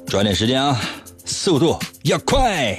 [0.06, 0.80] 抓紧时间啊，
[1.24, 2.78] 速度要快！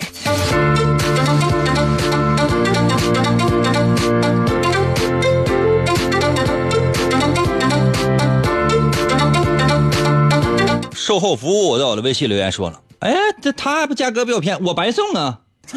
[11.25, 13.11] 后服务在我的微信留言说了：“哎，
[13.41, 15.39] 这他还不价格比我便宜，我白送啊！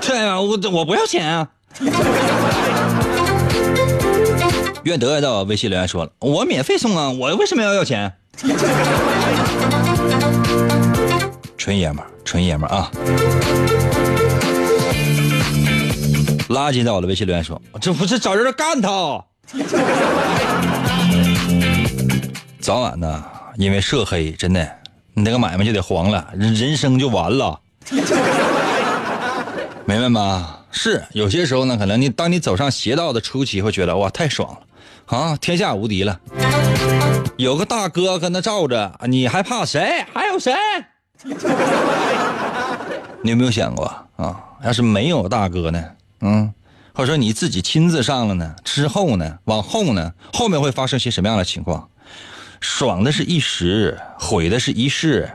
[0.00, 1.46] 对啊，我我不要钱啊！”
[4.84, 8.10] 愿德在我微信留言说了：“我免费送啊，我为什么要要钱？”
[11.58, 12.90] 纯爷们儿，纯爷们儿啊！
[16.48, 19.22] 垃圾在我的微信留言说：“这不是找人干他？
[22.58, 23.22] 早晚呢？
[23.56, 24.68] 因为涉黑，真的，
[25.14, 27.60] 你那个买卖就得黄了，人人生就完了，
[29.84, 30.58] 明白吗？
[30.70, 34.60] 是有些时候呢，可能你当你走上邪道的初期，会觉得哇，太爽了，
[35.18, 36.18] 啊，天下无敌了，
[37.36, 40.02] 有个大哥跟他罩着，你还怕谁？
[40.14, 40.54] 还有谁？
[43.22, 43.84] 你有没有想过
[44.16, 44.40] 啊？
[44.64, 45.84] 要是没有大哥呢？
[46.22, 46.52] 嗯，
[46.94, 48.54] 或者说你自己亲自上了呢？
[48.64, 49.38] 之后呢？
[49.44, 50.12] 往后呢？
[50.32, 51.88] 后面会发生些什么样的情况？
[52.62, 55.28] 爽的是一时，毁的是一世。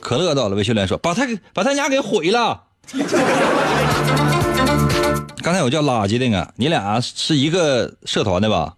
[0.00, 2.64] 可乐到了，微信留言说：“把他给把他家给毁了。”
[5.40, 8.74] 刚才有叫垃圾的呢，你俩是一个社团的吧？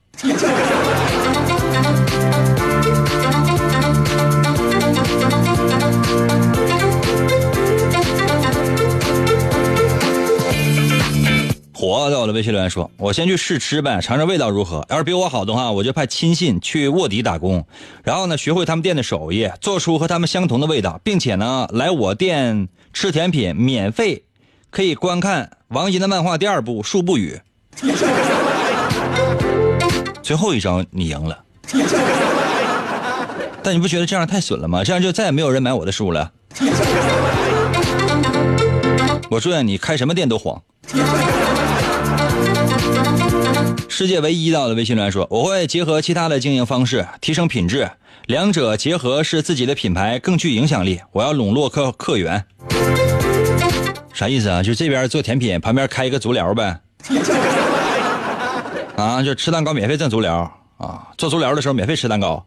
[11.90, 14.86] 火在我的微信留言说：“我先去试吃呗，尝尝味道如何。
[14.88, 17.66] 要是比我好的话，我就派亲信去卧底打工，
[18.04, 24.22] 然后呢，学会他们店的手艺，做出和他们相同的味道，并且呢，来我店吃甜品，免费
[24.70, 27.40] 可以观看王银的漫画第二部《树不语》。
[30.22, 31.36] 最后一招你赢了，
[33.64, 34.84] 但你不觉得这样太损了吗？
[34.84, 36.30] 这样就再也没有人买我的书了。
[39.28, 40.62] 我祝愿你开什么店都黄。”
[43.92, 47.90] 世界唯一到的微信留言说：“我会结合其他的经营方式提升品质，
[48.26, 51.00] 两者结合是自己的品牌更具影响力。
[51.12, 52.42] 我要笼络客客源，
[54.14, 54.62] 啥意思啊？
[54.62, 56.80] 就这边做甜品，旁边开一个足疗呗？
[58.96, 61.08] 啊，就吃蛋糕免费赠足疗啊？
[61.18, 62.46] 做足疗的时候免费吃蛋糕？”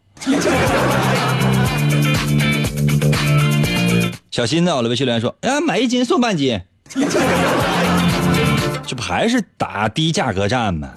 [4.30, 6.58] 小新到了微信留言说：“啊，买一斤送半斤。”
[8.86, 10.90] 这不还是打低价格战吗？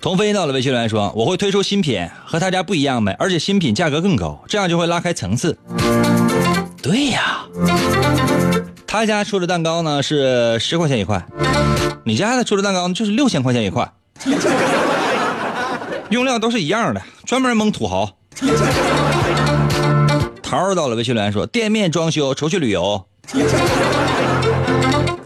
[0.00, 5.56] 童飞到了微信留言说：“我会推出新品，和他家不一样呗，而且新品价格更高，这样就会拉开层次。”
[6.82, 7.44] 对呀，
[8.86, 11.24] 他家出的蛋糕呢是十块钱一块，
[12.04, 13.90] 你家的出的蛋糕就是六千块钱一块，
[16.10, 18.10] 用料都是一样的，专门蒙土豪。
[20.42, 23.06] 桃儿到了微信留言说：“店面装修，出去旅游。”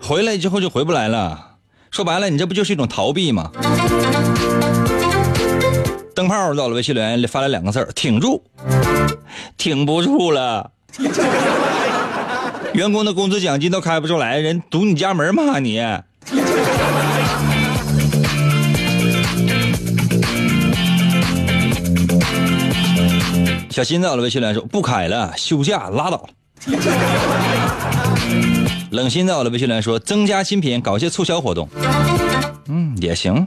[0.09, 1.38] 回来之后就回不来了，
[1.90, 3.53] 说白了，你这不就是一种逃避吗？
[6.14, 8.42] 灯泡到了微信留言发来两个字挺住，
[9.59, 10.71] 挺不住了。
[12.73, 15.87] 员工的工资奖金都开不出来，人堵你家门骂你。
[23.68, 26.26] 小新到了微信留言说不开了，休假拉倒。
[28.91, 31.68] 冷心在我的微信留言说：“增加新品，搞些促销活动。”
[32.68, 33.47] 嗯，也行。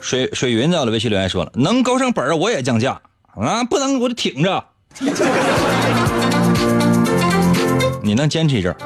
[0.00, 3.00] 水水云在我的微信留言说了：“能勾上本儿，我也降价
[3.34, 3.64] 啊！
[3.64, 4.64] 不能我就挺着。
[8.02, 8.76] ”你能坚持一阵儿？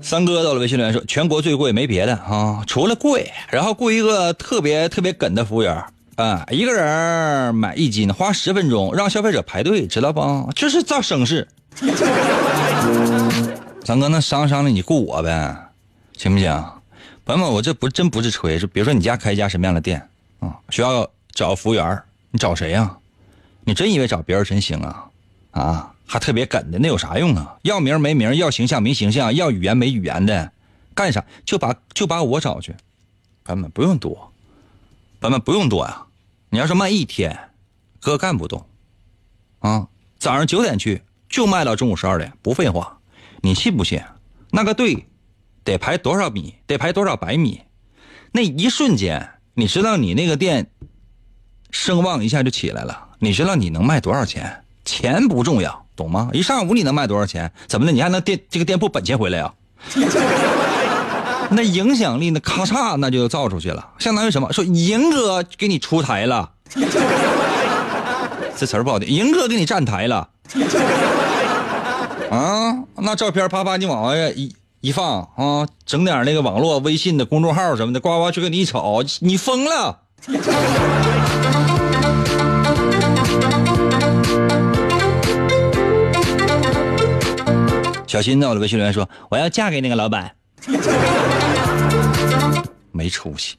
[0.00, 5.84] 三哥到了微信留言说：“全国最贵，没别的啊，除了贵，然后雇一个特别特别梗的服务员，
[6.18, 10.50] 啊，一个人买一斤，花十分钟，让消费者排队，知道不？
[10.52, 11.46] 这是造声势。
[13.86, 15.56] 三哥，那商量商量你雇我呗，
[16.16, 16.52] 行不行？
[17.24, 20.08] 朋友们，我这不真不是吹，是比如说你家开一家什么样的店
[20.40, 20.58] 啊？
[20.70, 22.02] 需要找服务员，
[22.32, 22.96] 你找谁呀？
[23.62, 25.04] 你真以为找别人真行啊？
[25.52, 27.56] 啊，还特别梗的，那有啥用啊？
[27.62, 30.50] 要名没名，要形象没形象，要语言没语言的，
[30.96, 31.24] 干啥？
[31.44, 32.74] 就把就把我找去，
[33.44, 34.32] 朋友们不用多，
[35.20, 36.04] 朋友们不用多呀。
[36.50, 37.38] 你要是卖一天，
[38.00, 38.64] 哥干不动，
[39.58, 39.88] 啊，
[40.18, 42.98] 早上九点去，就卖到中午十二点，不废话。
[43.40, 44.00] 你信不信？
[44.50, 45.06] 那个队
[45.62, 46.54] 得排多少米？
[46.66, 47.60] 得排多少百米？
[48.32, 50.70] 那一瞬间，你知道你那个店
[51.70, 53.08] 声望一下就起来了。
[53.18, 54.64] 你知道你能卖多少钱？
[54.84, 56.30] 钱不重要，懂吗？
[56.32, 57.52] 一上午你能卖多少钱？
[57.66, 57.92] 怎么的？
[57.92, 59.54] 你还能店这个店铺本钱回来啊？
[61.50, 64.52] 那影响力那咔嚓那就造出去了，相当于什么？
[64.52, 66.50] 说赢哥给你出台了，
[68.56, 70.28] 这词儿不好听，赢哥给你站台了。
[72.30, 80.00] 啊，那照片啪啪你往外一一放啊，整点那个网络微信的公众号什么的，呱呱去给你一瞅，你疯了。
[88.06, 90.32] 小新在我的微信留言说：“我要嫁给那个老板。”
[92.92, 93.56] 没出息。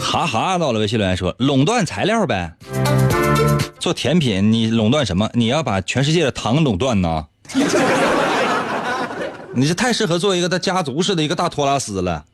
[0.00, 2.52] 哈哈，到了微信留言说：“垄断材料呗，
[3.78, 5.30] 做甜品你垄断什么？
[5.34, 7.26] 你要把全世界的糖垄断呢？
[9.54, 12.24] 你这太适合做一个他家族式的一个大托拉斯了。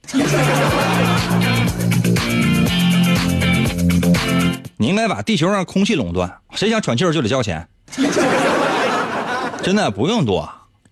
[4.79, 7.66] 你应该把地球上空气垄断，谁想喘气儿就得交钱。
[9.62, 10.49] 真的不用多，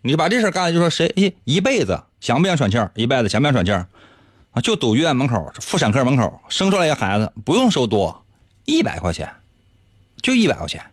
[0.07, 3.87] 你把这事干了就说谁一一辈子想不想喘气儿，一辈子想不想喘气儿，
[4.51, 8.27] 啊，就堵医院门口妇产科门口生出来一个孩子，不用收多，
[8.67, 9.27] 一百块钱，
[10.21, 10.85] 就一百块钱，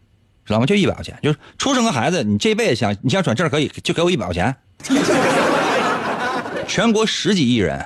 [0.45, 0.65] 知道吗？
[0.65, 4.55] 就一百块钱，就是出生个孩子，你这辈子想你想喘气儿可以，就给我一百块钱。
[6.65, 7.85] 全国十几亿人，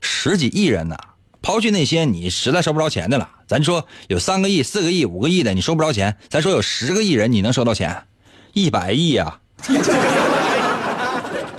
[0.00, 0.96] 十几亿人呐，
[1.42, 8.04] 抛去那些你实在收不着钱的了，咱说有三个亿、四个亿、五个亿的你收不着钱，咱说有十个亿人你能收到钱。
[8.54, 9.38] 一百亿呀，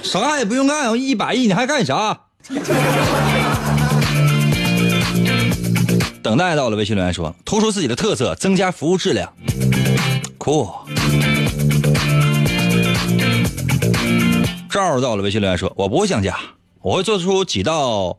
[0.04, 2.20] 啥也不用干，一百亿你还干啥？
[6.22, 9.34] 等待到了，微信留言说：突出自己的特色，增加服务质量。
[10.38, 10.70] 酷。
[14.70, 16.38] 赵到了，微信留言说：我不会降价，
[16.82, 18.18] 我会做出几道，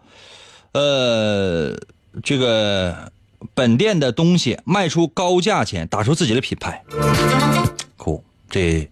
[0.72, 1.76] 呃，
[2.22, 3.12] 这个
[3.54, 6.82] 本店的东西卖出高价钱，打出自己的品牌。
[7.96, 8.24] 酷。
[8.50, 8.88] 这，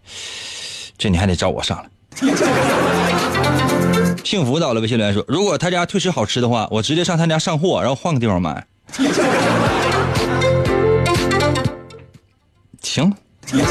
[0.98, 1.84] 这你还得找我上来。
[4.24, 8.66] 幸福到了，微信留言说：“如果他家退吃好吃的话，我直接上他家上货，然后换个地方买。
[12.82, 13.12] ”行。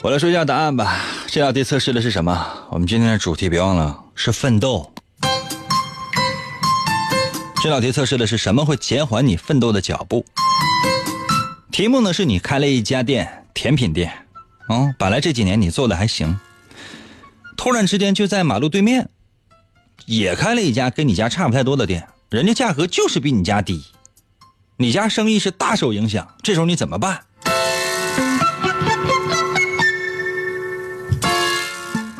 [0.00, 1.04] 我来说一下答案吧。
[1.26, 2.46] 这道题测试的是什么？
[2.70, 4.90] 我们今天的主题别忘了是奋斗。
[7.62, 10.24] 这道题测试的是什么会减缓你奋斗的脚步？
[11.70, 14.10] 题目呢是你开了一家店，甜品店，
[14.68, 16.40] 啊，本来这几年你做的还行，
[17.56, 19.08] 突然之间就在马路对面，
[20.06, 23.84] 也开了一家跟你家差不太多的店，人家价格就是比你家低，
[24.76, 27.20] 你家生意是大受影响，这时候你怎么办？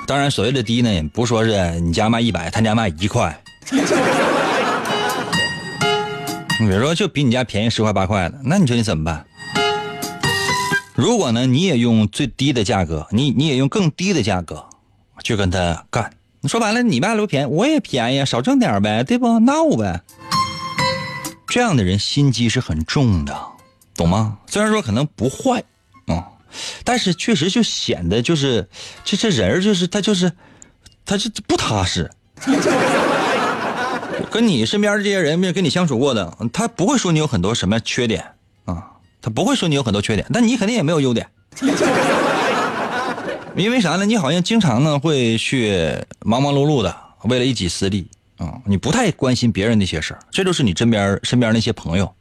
[0.06, 3.42] 当然，所谓的低呢，也不说是你家卖一百，他家卖一块。
[3.72, 3.80] 你
[6.68, 9.24] 比如说，就比你家便宜十块八块的，那你说你怎么办？
[10.98, 14.66] 如果呢，你也用最低的价格，你你也用更低的价格
[15.22, 16.12] 去跟他干，
[16.48, 19.38] 说白了，你卖的便宜，我也便宜，少挣点呗，对不？
[19.38, 20.02] 闹呗。
[21.46, 23.32] 这样的人心机是很重的，
[23.94, 24.38] 懂吗？
[24.48, 25.62] 虽然说可能不坏
[26.08, 26.32] 啊，
[26.82, 28.68] 但是确实就显得就是
[29.04, 30.32] 这这人就是他就是
[31.06, 32.10] 他就不踏实。
[34.32, 38.32] 跟你身边的这些人，没有跟你相处过的，他不会说你有很多什么缺点
[38.64, 41.26] 啊，他不会说你有很多缺点，但你肯定也没有优点，
[43.56, 44.06] 因为啥呢？
[44.06, 48.06] 你好像经常呢会去忙忙碌碌的，为了一己私利
[48.36, 52.14] 啊，你不太关心别人那些事儿，这就是你身边身边那些朋友，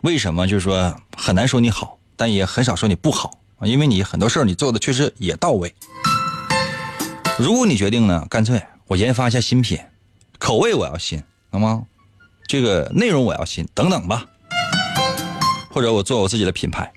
[0.00, 3.66] 为什么就是说很难说你好，但也很少说你不好啊？
[3.66, 5.72] 因为你很多事儿你做的确实也到位。
[7.38, 9.78] 如果你决定呢，干脆我研发一下新品，
[10.38, 11.22] 口味我要新。
[11.50, 11.84] 好吗？
[12.48, 14.26] 这个内容我要新，等等吧。
[15.72, 16.92] 或者我做我自己的品牌。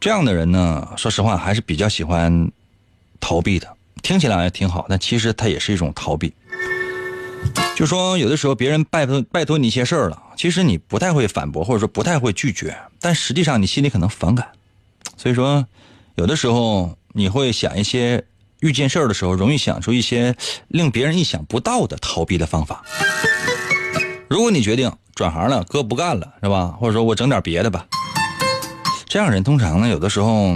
[0.00, 2.50] 这样的人呢，说实话还是比较喜欢
[3.20, 3.68] 逃避的，
[4.02, 6.32] 听起来挺好，但其实它也是一种逃避。
[7.76, 14.46] 就说有的时候别人拜托拜托你一些事儿了，其实你不太会反驳，或者说不太会拒绝，但实际上你心里可能反感。
[15.16, 15.66] 所以说，
[16.16, 18.24] 有的时候你会想一些
[18.60, 20.34] 遇见事儿的时候，容易想出一些
[20.68, 22.82] 令别人意想不到的逃避的方法。
[24.28, 26.68] 如果你决定转行了，哥不干了，是吧？
[26.80, 27.86] 或者说我整点别的吧。
[29.06, 30.54] 这样人通常呢，有的时候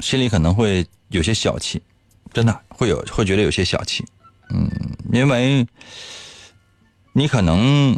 [0.00, 1.80] 心里可能会有些小气，
[2.32, 4.04] 真的会有会觉得有些小气，
[4.50, 4.68] 嗯，
[5.12, 5.64] 因为
[7.12, 7.96] 你可能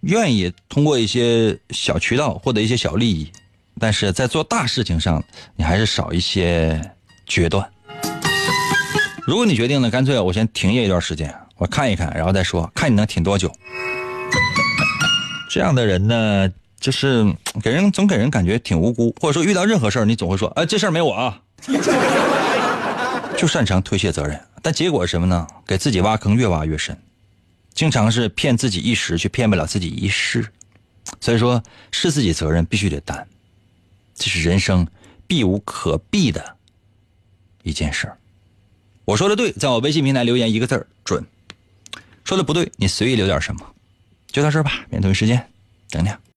[0.00, 3.30] 愿意通过一些小渠道获得一些小利益，
[3.78, 5.22] 但是在做大事情上，
[5.54, 6.80] 你还是少一些
[7.26, 7.70] 决断。
[9.26, 13.52] 如果你决定了，干脆我先停业一段时间，我看一看，然后再说，看你能挺多久。
[15.52, 16.50] 这样的人呢，
[16.80, 17.30] 就是
[17.62, 21.42] 给人总给人感觉挺无辜，或者说遇到任何事儿，你总会说，哎，这事儿没我啊，
[23.36, 24.40] 就擅长推卸责任。
[24.62, 25.46] 但结果是什么呢？
[25.66, 26.96] 给自己挖坑越挖越深，
[27.74, 30.48] 经常是骗自己一时，却骗不了自己一世。
[31.20, 33.28] 所以说，是自己责任必须得担，
[34.14, 34.88] 这是人生
[35.26, 36.56] 避无可避的
[37.62, 38.16] 一件事儿。
[39.04, 41.22] 我说的对，在我微信平台留言一个字儿准，
[42.24, 43.66] 说的不对，你随意留点什么。
[44.32, 45.46] 就到这儿吧，明天同一时间，
[45.90, 46.16] 等等。